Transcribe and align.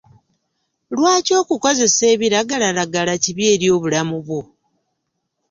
Lwaki 0.95 1.31
okukozesa 1.41 2.03
ebiragalalagala 2.13 3.13
kibi 3.23 3.43
eri 3.53 3.67
obulamu 3.75 4.17
bwo? 4.25 4.41